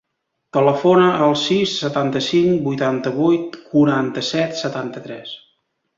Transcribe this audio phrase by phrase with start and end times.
[0.55, 5.41] Telefona al sis, setanta-cinc, vuitanta-vuit, quaranta-set, setanta-tres.